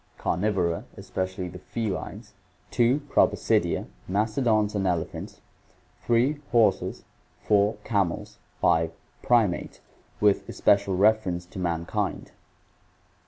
Carnivora, 0.17 0.85
especially 0.97 1.47
the 1.47 1.59
felines. 1.59 2.33
2. 2.71 3.01
Proboscidea, 3.01 3.85
mastodons 4.07 4.73
and 4.73 4.87
elephants. 4.87 5.41
3. 6.07 6.37
Horses. 6.51 7.03
4. 7.43 7.75
Camels. 7.83 8.39
5. 8.61 8.89
Primates, 9.21 9.79
with 10.19 10.49
especial 10.49 10.97
reference 10.97 11.45
to 11.45 11.59
mankind. 11.59 12.31